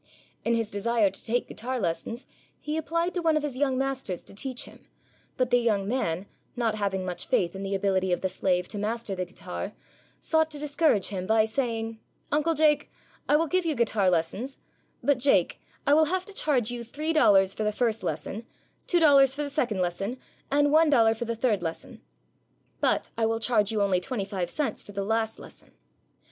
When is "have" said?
16.05-16.25